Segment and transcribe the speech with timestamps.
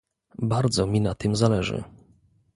[0.41, 1.83] Bardzo mi na tym zależy